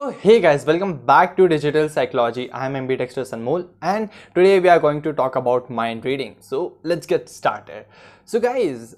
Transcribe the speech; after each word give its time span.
So 0.00 0.10
hey 0.10 0.40
guys, 0.40 0.64
welcome 0.64 0.96
back 1.06 1.36
to 1.36 1.48
Digital 1.48 1.88
Psychology. 1.88 2.48
I'm 2.52 2.76
Ambidextrous 2.76 3.32
Anmol 3.32 3.66
and 3.82 4.08
today 4.32 4.60
we 4.60 4.68
are 4.68 4.78
going 4.78 5.02
to 5.02 5.12
talk 5.12 5.34
about 5.34 5.68
mind 5.70 6.04
reading. 6.04 6.36
So 6.38 6.76
let's 6.84 7.04
get 7.04 7.28
started. 7.28 7.84
So 8.24 8.38
guys, 8.38 8.94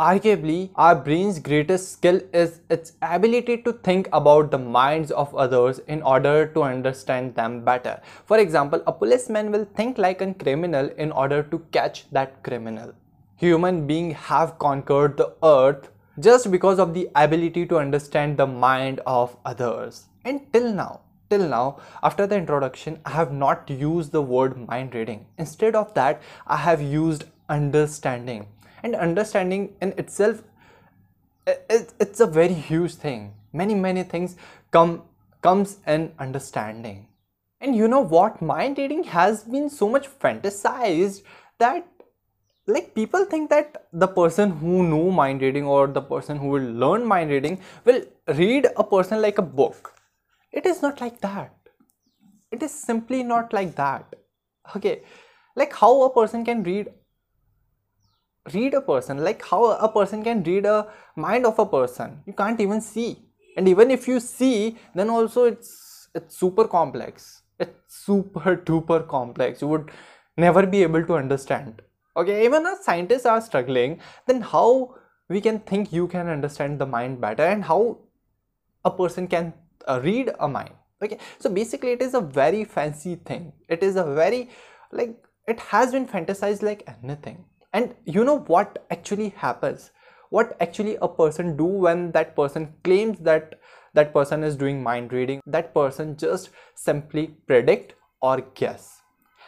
arguably 0.00 0.70
our 0.74 0.96
brain's 0.96 1.38
greatest 1.38 1.92
skill 1.92 2.20
is 2.34 2.58
its 2.70 2.94
ability 3.02 3.58
to 3.58 3.72
think 3.72 4.08
about 4.12 4.50
the 4.50 4.58
minds 4.58 5.12
of 5.12 5.32
others 5.36 5.78
in 5.86 6.02
order 6.02 6.48
to 6.48 6.64
understand 6.64 7.36
them 7.36 7.64
better. 7.64 8.00
For 8.26 8.38
example, 8.38 8.82
a 8.88 8.92
policeman 8.92 9.52
will 9.52 9.68
think 9.76 9.96
like 9.96 10.22
a 10.22 10.34
criminal 10.34 10.88
in 10.98 11.12
order 11.12 11.44
to 11.44 11.60
catch 11.70 12.10
that 12.10 12.42
criminal. 12.42 12.92
Human 13.36 13.86
beings 13.86 14.16
have 14.16 14.58
conquered 14.58 15.16
the 15.16 15.34
earth 15.44 15.92
just 16.18 16.50
because 16.50 16.80
of 16.80 16.94
the 16.94 17.08
ability 17.14 17.64
to 17.66 17.78
understand 17.78 18.36
the 18.36 18.48
mind 18.48 18.98
of 19.06 19.36
others 19.44 20.08
and 20.24 20.52
till 20.52 20.72
now 20.72 21.00
till 21.32 21.46
now 21.48 21.80
after 22.08 22.26
the 22.30 22.36
introduction 22.36 22.98
i 23.10 23.12
have 23.18 23.32
not 23.42 23.70
used 23.82 24.12
the 24.12 24.22
word 24.22 24.56
mind 24.68 24.94
reading. 24.94 25.26
Instead 25.38 25.74
of 25.74 25.94
that 25.94 26.22
i 26.46 26.56
have 26.56 26.82
used 26.82 27.24
understanding. 27.48 28.46
And 28.82 28.96
understanding 28.96 29.70
in 29.80 29.94
itself 29.98 30.42
it's 31.46 32.20
a 32.20 32.26
very 32.26 32.54
huge 32.54 32.94
thing. 32.94 33.32
Many 33.52 33.74
many 33.74 34.02
things 34.02 34.36
come 34.70 35.02
comes 35.40 35.78
in 35.86 36.12
understanding. 36.18 37.06
And 37.60 37.76
you 37.76 37.88
know 37.88 38.00
what? 38.00 38.42
Mind 38.42 38.78
reading 38.78 39.04
has 39.04 39.44
been 39.44 39.70
so 39.70 39.88
much 39.88 40.08
fantasized 40.24 41.22
that 41.58 41.86
like 42.66 42.94
people 42.94 43.24
think 43.24 43.50
that 43.50 43.86
the 43.92 44.06
person 44.06 44.50
who 44.50 44.82
know 44.84 45.10
mind 45.10 45.42
reading 45.42 45.64
or 45.64 45.86
the 45.86 46.00
person 46.00 46.36
who 46.36 46.48
will 46.48 46.70
learn 46.84 47.04
mind 47.04 47.30
reading 47.30 47.60
will 47.84 48.02
read 48.36 48.68
a 48.76 48.84
person 48.84 49.20
like 49.20 49.38
a 49.38 49.42
book 49.42 49.91
it 50.52 50.66
is 50.66 50.82
not 50.82 51.00
like 51.00 51.20
that. 51.20 51.54
It 52.50 52.62
is 52.62 52.72
simply 52.72 53.22
not 53.22 53.52
like 53.52 53.74
that. 53.76 54.14
Okay. 54.76 55.02
Like 55.56 55.72
how 55.74 56.02
a 56.02 56.10
person 56.10 56.44
can 56.44 56.62
read 56.62 56.88
read 58.52 58.74
a 58.74 58.80
person. 58.80 59.24
Like 59.24 59.44
how 59.44 59.64
a 59.64 59.88
person 59.88 60.22
can 60.22 60.42
read 60.42 60.66
a 60.66 60.88
mind 61.16 61.46
of 61.46 61.58
a 61.58 61.66
person. 61.66 62.22
You 62.26 62.32
can't 62.32 62.60
even 62.60 62.80
see. 62.80 63.18
And 63.56 63.68
even 63.68 63.90
if 63.90 64.06
you 64.06 64.20
see 64.20 64.76
then 64.94 65.10
also 65.10 65.44
it's 65.44 66.08
it's 66.14 66.36
super 66.36 66.68
complex. 66.68 67.42
It's 67.58 68.04
super 68.04 68.56
duper 68.56 69.06
complex. 69.06 69.62
You 69.62 69.68
would 69.68 69.90
never 70.36 70.66
be 70.66 70.82
able 70.82 71.04
to 71.06 71.14
understand. 71.14 71.80
Okay. 72.16 72.44
Even 72.44 72.66
as 72.66 72.84
scientists 72.84 73.24
are 73.24 73.40
struggling. 73.40 74.00
Then 74.26 74.42
how 74.42 74.96
we 75.28 75.40
can 75.40 75.60
think 75.60 75.92
you 75.92 76.06
can 76.08 76.28
understand 76.28 76.78
the 76.78 76.86
mind 76.86 77.20
better 77.20 77.44
and 77.44 77.64
how 77.64 77.98
a 78.84 78.90
person 78.90 79.26
can 79.26 79.54
uh, 79.88 80.00
read 80.02 80.30
a 80.40 80.48
mind. 80.48 80.74
Okay? 81.02 81.18
So 81.38 81.50
basically 81.50 81.90
it 81.90 82.02
is 82.02 82.14
a 82.14 82.20
very 82.20 82.64
fancy 82.64 83.16
thing. 83.16 83.52
It 83.68 83.82
is 83.82 83.96
a 83.96 84.04
very 84.04 84.50
like 84.90 85.16
it 85.46 85.58
has 85.60 85.92
been 85.92 86.06
fantasized 86.06 86.62
like 86.62 86.88
anything. 87.02 87.44
And 87.72 87.94
you 88.04 88.24
know 88.24 88.40
what 88.40 88.86
actually 88.90 89.30
happens? 89.30 89.90
What 90.30 90.56
actually 90.60 90.96
a 91.02 91.08
person 91.08 91.56
do 91.56 91.64
when 91.64 92.12
that 92.12 92.36
person 92.36 92.74
claims 92.84 93.18
that 93.20 93.58
that 93.94 94.12
person 94.12 94.42
is 94.44 94.56
doing 94.56 94.82
mind 94.82 95.12
reading? 95.12 95.40
That 95.46 95.74
person 95.74 96.16
just 96.16 96.50
simply 96.74 97.26
predict 97.46 97.94
or 98.20 98.40
guess. 98.54 99.00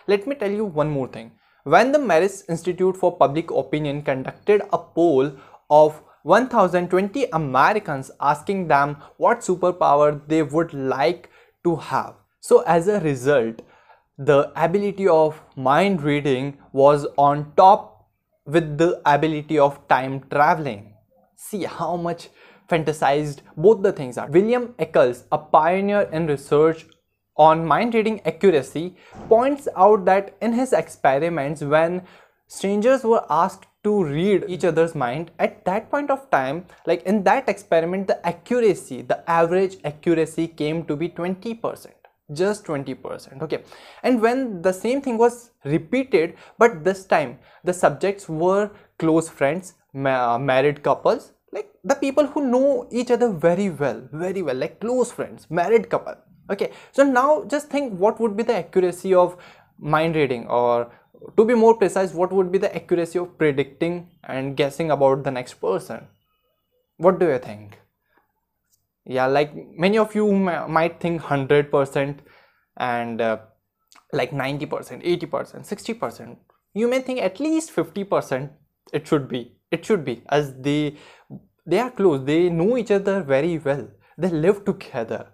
Let 0.07 0.27
me 0.27 0.35
tell 0.35 0.51
you 0.51 0.65
one 0.65 0.91
more 0.91 1.09
thing. 1.09 1.33
When 1.65 1.93
the 1.93 1.99
Marist 1.99 2.51
Institute 2.51 2.97
for 2.97 3.17
Public 3.17 3.51
Opinion 3.51 4.03
conducted 4.03 4.61
a 4.73 4.79
poll 4.79 5.33
of 5.71 6.03
1020 6.25 7.27
Americans 7.35 8.11
asking 8.19 8.67
them 8.69 8.97
what 9.19 9.41
superpower 9.41 10.21
they 10.27 10.43
would 10.43 10.73
like 10.73 11.29
to 11.63 11.77
have. 11.77 12.15
So 12.41 12.61
as 12.63 12.89
a 12.89 12.99
result, 13.01 13.61
the 14.17 14.51
ability 14.57 15.07
of 15.07 15.43
mind 15.55 16.03
reading 16.03 16.57
was 16.73 17.07
on 17.19 17.53
top 17.57 18.09
with 18.47 18.79
the 18.79 19.03
ability 19.05 19.59
of 19.59 19.87
time 19.87 20.23
traveling. 20.31 20.95
See 21.37 21.65
how 21.65 21.97
much 21.97 22.31
fantasized 22.71 23.41
both 23.55 23.83
the 23.83 23.93
things 23.93 24.17
are. 24.17 24.31
William 24.31 24.69
Ickes, 24.79 25.25
a 25.31 25.37
pioneer 25.37 26.03
in 26.11 26.27
research 26.27 26.87
on 27.37 27.67
mind 27.67 27.95
reading 27.95 28.23
accuracy, 28.25 28.97
points 29.29 29.69
out 29.77 30.07
that 30.07 30.35
in 30.41 30.55
his 30.55 30.73
experiments 30.73 31.61
when 31.61 32.03
strangers 32.47 33.05
were 33.05 33.27
asked 33.29 33.67
to 33.85 34.05
read 34.05 34.45
each 34.49 34.65
other's 34.65 34.95
mind. 34.95 35.31
At 35.39 35.65
that 35.67 35.91
point 35.91 36.11
of 36.11 36.31
time 36.31 36.65
like 36.87 37.03
in 37.05 37.23
that 37.25 37.49
experiment 37.49 38.07
the 38.07 38.27
accuracy 38.27 39.03
the 39.03 39.19
average 39.31 39.77
accuracy 39.85 40.49
came 40.49 40.85
to 40.87 40.97
be 40.97 41.09
20 41.09 41.55
percent 41.55 41.95
just 42.33 42.65
20 42.65 42.95
percent 42.95 43.43
okay? 43.43 43.63
And 44.03 44.21
when 44.21 44.63
the 44.63 44.73
same 44.73 45.01
thing 45.01 45.19
was 45.19 45.51
repeated 45.65 46.35
but 46.59 46.85
this 46.85 47.05
time 47.05 47.39
the 47.63 47.73
subjects 47.73 48.29
were 48.29 48.71
close 48.99 49.29
friends 49.29 49.75
ma 49.93 50.35
uh, 50.35 50.39
married 50.39 50.83
couples 50.83 51.33
like 51.53 51.71
the 51.85 51.95
people 51.95 52.27
who 52.27 52.47
know 52.47 52.89
each 52.91 53.11
other 53.11 53.29
very 53.49 53.69
well 53.71 54.01
very 54.13 54.43
well 54.43 54.57
like 54.57 54.81
close 54.81 55.13
friends 55.13 55.47
married 55.51 55.89
couple 55.91 56.17
okay? 56.51 56.71
So 56.93 57.03
now 57.03 57.45
just 57.45 57.69
think 57.69 57.99
what 57.99 58.21
would 58.21 58.37
be 58.37 58.43
the 58.43 58.57
accuracy 58.57 59.15
of 59.15 59.37
mind 59.79 60.17
reading 60.17 60.47
or 60.47 60.91
to 61.37 61.45
be 61.45 61.55
more 61.55 61.77
precise 61.77 62.13
what 62.13 62.33
would 62.33 62.51
be 62.53 62.59
the 62.59 62.75
accuracy 62.75 63.19
of 63.19 63.37
predicting 63.39 64.09
and 64.25 64.57
guessing 64.57 64.91
about 64.91 65.25
the 65.25 65.31
next 65.31 65.55
person? 65.55 66.07
What 66.97 67.19
do 67.19 67.27
you 67.27 67.39
think? 67.39 67.79
Yeah 69.05 69.27
like 69.27 69.55
many 69.55 69.99
of 69.99 70.15
you 70.15 70.33
might 70.33 71.01
think 71.01 71.23
100% 71.23 72.19
and 72.77 73.21
uh, 73.21 73.39
like 74.13 74.31
90% 74.31 74.69
80% 74.69 75.29
60% 75.29 76.37
you 76.75 76.89
may 76.89 77.01
think 77.01 77.21
at 77.21 77.41
least 77.41 77.75
50% 77.75 78.51
it 78.93 79.07
should 79.07 79.29
be. 79.29 79.57
It 79.71 79.85
should 79.85 80.05
be 80.05 80.23
as 80.29 80.55
they 80.61 80.97
they 81.67 81.79
are 81.79 81.91
close. 81.91 82.25
They 82.25 82.51
know 82.51 82.77
each 82.77 82.91
other 82.91 83.23
very 83.23 83.59
well. 83.59 83.89
They 84.19 84.29
live 84.29 84.65
together. 84.65 85.29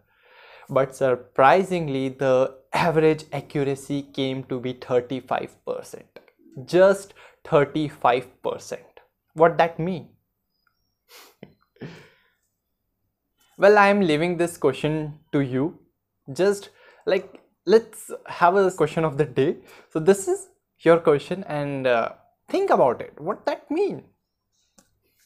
But 0.69 0.95
surprisingly 0.95 2.11
the 2.11 2.57
average 2.73 3.25
accuracy 3.33 4.03
came 4.03 4.45
to 4.45 4.61
be 4.61 4.75
35%. 4.75 6.03
Just 6.65 7.15
35%. 7.45 8.79
What 9.35 9.59
that 9.59 9.79
mean? 9.79 10.09
well, 13.59 13.79
I 13.79 13.89
am 13.89 14.01
leaving 14.01 14.37
this 14.37 14.57
question 14.57 15.21
to 15.33 15.41
you. 15.41 15.79
Just 16.33 16.71
like 17.07 17.41
let's 17.67 18.11
have 18.27 18.57
a 18.57 18.71
question 18.71 19.05
of 19.05 19.19
the 19.19 19.25
day. 19.25 19.57
So 19.91 20.01
this 20.01 20.29
is 20.29 20.49
your 20.81 20.99
question 20.99 21.45
and 21.45 21.87
uh, 21.87 22.11
think 22.49 22.71
about 22.71 23.01
it. 23.01 23.21
What 23.21 23.47
that 23.47 23.71
mean? 23.71 24.05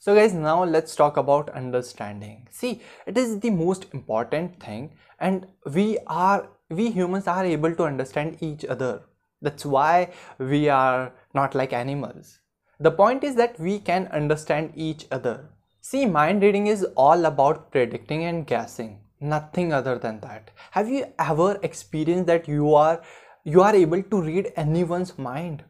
So 0.00 0.14
guys, 0.14 0.34
now 0.34 0.64
let's 0.64 0.94
talk 0.94 1.16
about 1.16 1.48
understanding. 1.50 2.46
See, 2.50 2.82
it 3.06 3.16
is 3.16 3.40
the 3.40 3.50
most 3.50 3.86
important 3.92 4.60
thing 4.60 4.92
and 5.18 5.46
we 5.72 5.98
are 6.06 6.48
we 6.70 6.90
humans 6.90 7.26
are 7.26 7.44
able 7.44 7.74
to 7.74 7.84
understand 7.84 8.38
each 8.40 8.64
other. 8.64 9.02
That's 9.42 9.64
why 9.64 10.12
we 10.38 10.68
are 10.68 11.12
not 11.34 11.54
like 11.54 11.72
animals. 11.72 12.38
The 12.80 12.90
point 12.90 13.22
is 13.22 13.34
that 13.36 13.58
we 13.60 13.78
can 13.78 14.06
understand 14.08 14.72
each 14.74 15.06
other. 15.10 15.50
See, 15.80 16.06
mind 16.06 16.42
reading 16.42 16.66
is 16.66 16.84
all 16.96 17.26
about 17.26 17.70
predicting 17.70 18.24
and 18.24 18.46
guessing. 18.46 19.00
Nothing 19.20 19.72
other 19.72 19.98
than 19.98 20.20
that. 20.20 20.50
Have 20.70 20.88
you 20.88 21.06
ever 21.18 21.58
experienced 21.62 22.26
that 22.26 22.48
you 22.48 22.74
are 22.74 23.02
you 23.44 23.60
are 23.60 23.74
able 23.74 24.02
to 24.02 24.22
read 24.22 24.52
anyone's 24.56 25.18
mind? 25.18 25.64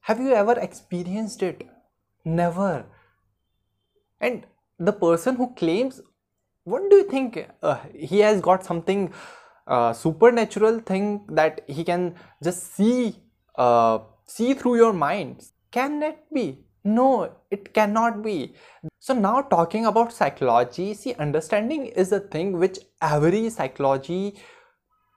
Have 0.00 0.20
you 0.20 0.32
ever 0.32 0.58
experienced 0.58 1.42
it? 1.42 1.66
Never. 2.24 2.84
And 4.20 4.46
the 4.78 4.92
person 4.92 5.36
who 5.36 5.54
claims, 5.54 6.00
what 6.64 6.90
do 6.90 6.96
you 6.96 7.04
think? 7.04 7.46
Uh, 7.62 7.78
he 7.94 8.18
has 8.20 8.40
got 8.40 8.64
something 8.64 9.12
uh, 9.70 9.92
supernatural 9.92 10.80
thing 10.80 11.24
that 11.28 11.62
he 11.68 11.84
can 11.84 12.14
just 12.42 12.74
see 12.74 13.16
uh, 13.56 13.98
see 14.26 14.52
through 14.54 14.76
your 14.76 14.92
minds 14.92 15.52
can 15.70 16.02
it 16.02 16.18
be? 16.34 16.64
No 16.82 17.32
it 17.50 17.72
cannot 17.72 18.22
be. 18.22 18.54
So 18.98 19.14
now 19.14 19.42
talking 19.42 19.86
about 19.86 20.12
psychology 20.12 20.94
see 20.94 21.14
understanding 21.14 21.86
is 21.86 22.12
a 22.12 22.20
thing 22.20 22.58
which 22.58 22.78
every 23.00 23.48
psychology 23.50 24.40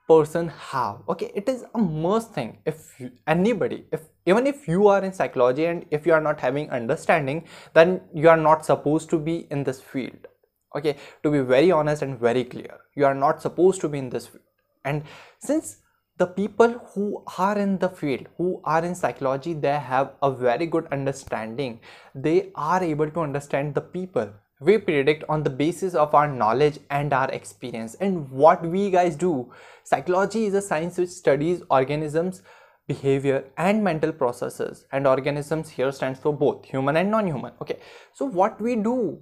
person 0.07 0.50
have. 0.50 0.97
Okay 1.09 1.31
it 1.33 1.50
is 1.50 1.63
a 1.73 1.77
must 1.79 2.33
thing. 2.33 2.59
If 2.65 3.00
you, 3.00 3.11
anybody 3.25 3.85
if 3.91 4.01
even 4.25 4.45
if 4.45 4.67
you 4.67 4.88
are 4.88 5.03
in 5.03 5.13
psychology 5.13 5.65
and 5.65 5.85
if 5.89 6.05
you 6.05 6.13
are 6.13 6.21
not 6.21 6.39
having 6.39 6.69
understanding 6.69 7.45
then 7.73 8.01
you 8.13 8.29
are 8.29 8.38
not 8.38 8.65
supposed 8.65 9.09
to 9.09 9.19
be 9.19 9.47
in 9.50 9.63
this 9.63 9.81
field 9.81 10.27
okay 10.75 10.95
to 11.21 11.31
be 11.31 11.39
very 11.39 11.71
honest 11.71 12.01
and 12.01 12.19
very 12.19 12.43
clear 12.43 12.79
you 12.95 13.05
are 13.05 13.15
not 13.15 13.41
supposed 13.41 13.81
to 13.81 13.89
be 13.89 13.99
in 13.99 14.09
this 14.09 14.27
field. 14.27 14.43
And 14.85 15.03
since 15.39 15.77
the 16.17 16.27
people 16.27 16.73
who 16.93 17.23
are 17.37 17.57
in 17.57 17.77
the 17.79 17.89
field 17.89 18.27
who 18.37 18.61
are 18.63 18.83
in 18.85 18.93
psychology 18.93 19.53
they 19.53 19.77
have 19.79 20.11
a 20.21 20.31
very 20.31 20.67
good 20.67 20.87
understanding. 20.91 21.79
They 22.13 22.51
are 22.55 22.83
able 22.83 23.09
to 23.11 23.21
understand 23.21 23.73
the 23.73 23.81
people. 23.81 24.29
We 24.59 24.77
predict 24.77 25.23
on 25.27 25.43
the 25.43 25.49
basis 25.49 25.95
of 25.95 26.13
our 26.13 26.27
knowledge 26.27 26.79
and 26.89 27.11
our 27.11 27.29
experience. 27.31 27.95
And 27.95 28.29
what 28.29 28.63
we 28.65 28.91
guys 28.91 29.15
do 29.15 29.51
psychology 29.83 30.45
is 30.45 30.53
a 30.53 30.61
science 30.61 30.97
which 30.97 31.09
studies 31.09 31.63
organisms 31.69 32.43
behavior 32.87 33.45
and 33.57 33.83
mental 33.83 34.11
processes. 34.11 34.85
And 34.91 35.07
organisms 35.07 35.69
here 35.69 35.91
stands 35.91 36.19
for 36.19 36.31
both 36.31 36.65
human 36.65 36.97
and 36.97 37.09
non-human. 37.09 37.53
Okay 37.61 37.79
so 38.13 38.25
what 38.25 38.61
we 38.61 38.75
do 38.75 39.19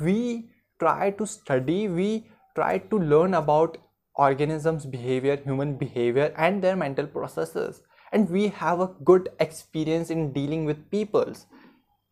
we 0.00 0.50
try 0.78 1.10
to 1.10 1.26
study 1.26 1.88
we 1.88 2.26
try 2.54 2.78
to 2.78 2.98
learn 2.98 3.34
about 3.34 3.78
organisms 4.14 4.86
behavior 4.86 5.36
human 5.36 5.76
behavior 5.76 6.32
and 6.36 6.62
their 6.62 6.76
mental 6.76 7.06
processes. 7.06 7.82
And 8.12 8.30
we 8.30 8.48
have 8.48 8.80
a 8.80 8.92
good 9.04 9.30
experience 9.40 10.10
in 10.10 10.32
dealing 10.32 10.64
with 10.64 10.90
peoples. 10.90 11.46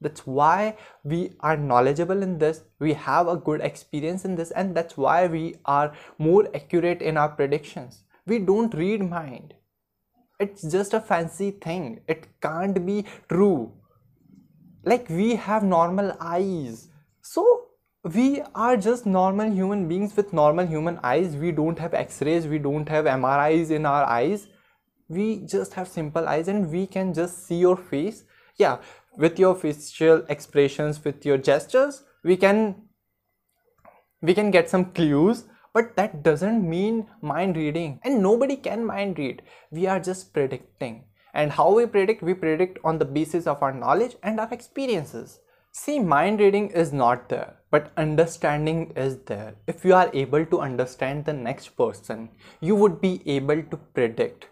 That's 0.00 0.26
why 0.26 0.76
we 1.04 1.34
are 1.40 1.56
knowledgeable 1.56 2.22
in 2.22 2.38
this 2.38 2.62
we 2.80 2.92
have 2.94 3.28
a 3.28 3.36
good 3.36 3.60
experience 3.60 4.24
in 4.24 4.34
this 4.34 4.50
and 4.50 4.76
that's 4.76 4.96
why 4.96 5.28
we 5.28 5.54
are 5.64 5.94
more 6.18 6.48
accurate 6.54 7.02
in 7.02 7.16
our 7.16 7.28
predictions. 7.28 8.02
We 8.26 8.40
don't 8.40 8.74
read 8.74 9.08
mind. 9.08 9.54
It's 10.40 10.62
just 10.62 10.92
a 10.92 11.00
fancy 11.00 11.52
thing. 11.52 12.00
It 12.08 12.26
can't 12.40 12.84
be 12.84 13.04
true. 13.28 13.72
Like 14.84 15.08
we 15.08 15.36
have 15.36 15.62
normal 15.62 16.16
eyes. 16.20 16.88
So 17.22 17.66
we 18.04 18.42
are 18.54 18.76
just 18.76 19.06
normal 19.06 19.50
human 19.50 19.86
beings 19.88 20.16
with 20.16 20.32
normal 20.32 20.66
human 20.66 20.98
eyes. 21.02 21.36
We 21.36 21.52
don't 21.52 21.78
have 21.78 21.94
x-rays 21.94 22.46
we 22.46 22.58
don't 22.58 22.88
have 22.88 23.04
mris 23.04 23.70
in 23.70 23.86
our 23.86 24.04
eyes. 24.04 24.48
We 25.08 25.38
just 25.46 25.74
have 25.74 25.88
simple 25.88 26.28
eyes 26.28 26.48
and 26.48 26.70
we 26.70 26.86
can 26.86 27.14
just 27.14 27.46
see 27.46 27.58
your 27.58 27.76
face. 27.76 28.24
Yeah 28.56 28.78
with 29.16 29.38
your 29.38 29.54
facial 29.54 30.24
expressions 30.28 31.04
with 31.04 31.24
your 31.26 31.36
gestures 31.36 32.02
we 32.24 32.36
can 32.36 32.74
we 34.22 34.34
can 34.34 34.50
get 34.50 34.70
some 34.70 34.86
clues 34.86 35.44
but 35.74 35.96
that 35.96 36.22
doesn't 36.22 36.68
mean 36.68 37.06
mind 37.22 37.56
reading. 37.56 37.98
And 38.04 38.22
nobody 38.22 38.56
can 38.56 38.84
mind 38.84 39.18
read. 39.18 39.40
We 39.70 39.86
are 39.86 39.98
just 39.98 40.34
predicting. 40.34 41.04
And 41.32 41.50
how 41.50 41.72
we 41.72 41.86
predict 41.86 42.22
we 42.22 42.34
predict 42.34 42.78
on 42.84 42.98
the 42.98 43.06
basis 43.06 43.46
of 43.46 43.62
our 43.62 43.72
knowledge 43.72 44.16
and 44.22 44.38
our 44.38 44.52
experiences 44.52 45.40
see 45.74 45.98
mind 45.98 46.38
reading 46.38 46.68
is 46.70 46.92
not 46.92 47.30
there 47.30 47.54
but 47.70 47.90
understanding 47.96 48.92
is 48.94 49.16
there. 49.24 49.54
If 49.66 49.86
you 49.86 49.94
are 49.94 50.10
able 50.12 50.44
to 50.44 50.60
understand 50.60 51.24
the 51.24 51.32
next 51.32 51.68
person 51.78 52.28
you 52.60 52.76
would 52.76 53.00
be 53.00 53.22
able 53.24 53.62
to 53.62 53.76
predict. 53.94 54.48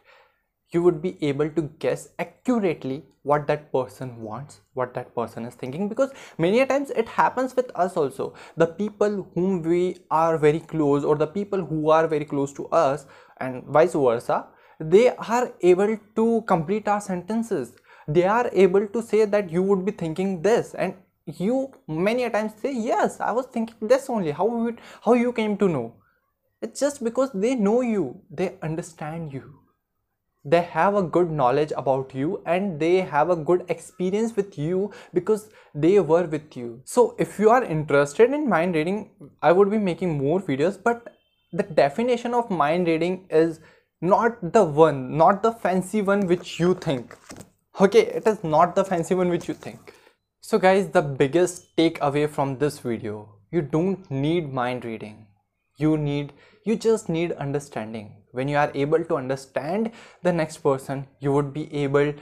You 0.72 0.82
would 0.82 1.02
be 1.02 1.18
able 1.22 1.50
to 1.50 1.62
guess 1.78 2.08
accurately 2.18 3.04
what 3.22 3.46
that 3.48 3.70
person 3.70 4.22
wants 4.22 4.60
what 4.72 4.94
that 4.94 5.14
person 5.14 5.44
is 5.44 5.54
thinking 5.54 5.90
because 5.90 6.10
many 6.38 6.64
times 6.64 6.90
it 6.90 7.06
happens 7.06 7.54
with 7.54 7.70
us 7.74 7.98
also. 7.98 8.32
The 8.56 8.68
people 8.68 9.28
whom 9.34 9.60
we 9.60 9.98
are 10.10 10.38
very 10.38 10.60
close 10.60 11.04
or 11.04 11.16
the 11.16 11.26
people 11.26 11.62
who 11.66 11.90
are 11.90 12.06
very 12.06 12.24
close 12.24 12.50
to 12.54 12.66
us 12.68 13.04
and 13.38 13.64
vice 13.64 13.92
versa 13.92 14.46
they 14.80 15.10
are 15.10 15.52
able 15.60 15.98
to 16.16 16.42
complete 16.46 16.88
our 16.88 17.02
sentences. 17.02 17.76
They 18.08 18.24
are 18.24 18.48
able 18.54 18.86
to 18.88 19.02
say 19.02 19.26
that 19.26 19.50
you 19.50 19.62
would 19.62 19.84
be 19.84 19.92
thinking 19.92 20.40
this 20.40 20.74
and 20.74 20.94
you 21.38 21.72
many 21.86 22.24
a 22.24 22.30
times 22.30 22.52
say 22.62 22.72
yes 22.72 23.20
i 23.20 23.30
was 23.32 23.46
thinking 23.46 23.88
this 23.88 24.08
only. 24.10 24.30
How 24.30 24.46
would 24.46 24.80
how 25.04 25.14
you 25.14 25.32
came 25.32 25.56
to 25.58 25.68
know? 25.68 25.94
It's 26.62 26.80
just 26.80 27.02
because 27.02 27.30
they 27.32 27.54
know 27.54 27.80
you. 27.80 28.20
They 28.30 28.58
understand 28.62 29.32
you. 29.32 29.60
They 30.44 30.62
have 30.62 30.94
a 30.94 31.02
good 31.02 31.30
knowledge 31.30 31.72
about 31.76 32.14
you 32.14 32.42
and 32.46 32.80
they 32.80 33.00
have 33.00 33.30
a 33.30 33.36
good 33.36 33.64
experience 33.68 34.34
with 34.36 34.58
you 34.58 34.90
because 35.12 35.50
they 35.74 36.00
were 36.00 36.24
with 36.24 36.56
you. 36.56 36.80
So 36.84 37.14
if 37.18 37.38
you 37.38 37.50
are 37.50 37.62
interested 37.62 38.32
in 38.32 38.48
mind 38.48 38.74
reading 38.74 39.10
i 39.42 39.52
would 39.52 39.70
be 39.70 39.78
making 39.90 40.16
more 40.18 40.40
videos 40.40 40.82
but 40.82 41.14
the 41.52 41.62
definition 41.62 42.34
of 42.34 42.50
mind 42.50 42.86
reading 42.86 43.26
is 43.42 43.60
not 44.00 44.52
the 44.58 44.64
one 44.64 45.00
not 45.22 45.42
the 45.42 45.52
fancy 45.52 46.02
one 46.02 46.26
which 46.26 46.58
you 46.58 46.74
think. 46.74 47.16
Okay 47.80 48.06
it 48.20 48.26
is 48.26 48.42
not 48.42 48.74
the 48.74 48.84
fancy 48.84 49.14
one 49.14 49.28
which 49.28 49.48
you 49.48 49.54
think 49.54 49.94
so 50.40 50.58
guys 50.58 50.88
the 50.90 51.02
biggest 51.02 51.76
takeaway 51.76 52.28
from 52.28 52.56
this 52.58 52.78
video 52.78 53.28
you 53.52 53.60
don't 53.60 54.08
need 54.10 54.52
mind 54.52 54.84
reading. 54.84 55.26
You 55.76 55.96
need 55.96 56.32
you 56.64 56.76
just 56.76 57.08
need 57.08 57.32
understanding. 57.32 58.12
When 58.32 58.46
you 58.46 58.56
are 58.56 58.70
able 58.74 59.04
to 59.04 59.16
understand 59.16 59.90
the 60.22 60.32
next 60.32 60.58
person 60.58 61.06
you 61.18 61.32
would 61.32 61.52
be 61.52 61.64
able 61.74 62.12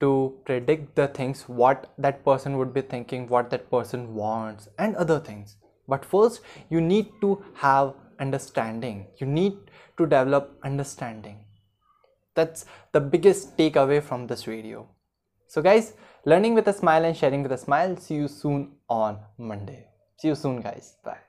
to 0.00 0.10
predict 0.44 0.94
the 0.94 1.08
things 1.08 1.42
what 1.48 1.92
that 1.96 2.22
person 2.24 2.58
would 2.58 2.74
be 2.74 2.82
thinking 2.82 3.26
what 3.28 3.48
that 3.50 3.70
person 3.70 4.14
wants 4.14 4.68
and 4.78 4.94
other 4.96 5.18
things. 5.18 5.56
But 5.86 6.04
first 6.04 6.42
you 6.68 6.82
need 6.82 7.08
to 7.22 7.42
have 7.54 7.94
understanding. 8.20 9.06
You 9.16 9.26
need 9.26 9.56
to 9.96 10.04
develop 10.04 10.58
understanding. 10.62 11.44
That's 12.34 12.66
the 12.92 13.00
biggest 13.00 13.56
takeaway 13.56 14.02
from 14.02 14.26
this 14.26 14.44
video. 14.44 14.88
So 15.46 15.62
guys 15.62 15.94
learning 16.32 16.54
with 16.58 16.68
a 16.68 16.76
smile 16.80 17.04
and 17.04 17.16
sharing 17.16 17.42
with 17.42 17.52
a 17.52 17.62
smile. 17.66 17.96
See 17.96 18.16
you 18.22 18.28
soon 18.28 18.60
on 18.88 19.18
monday. 19.38 19.80
See 20.18 20.28
you 20.28 20.36
soon 20.44 20.60
guys. 20.68 20.96
Bye 21.04 21.27